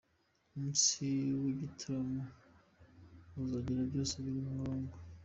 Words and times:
Umunsi 0.55 1.03
w’igitaramo 1.43 2.23
uzagera 3.43 3.81
byose 3.89 4.15
biri 4.23 4.39
ku 4.45 4.51
murongo. 4.57 4.93